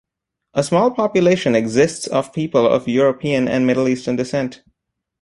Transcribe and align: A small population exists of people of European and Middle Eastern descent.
A 0.55 0.63
small 0.63 0.89
population 0.89 1.53
exists 1.53 2.07
of 2.07 2.33
people 2.33 2.65
of 2.65 2.87
European 2.87 3.47
and 3.47 3.67
Middle 3.67 3.87
Eastern 3.87 4.15
descent. 4.15 4.63